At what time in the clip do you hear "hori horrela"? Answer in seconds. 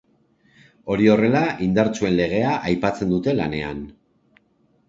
0.93-1.43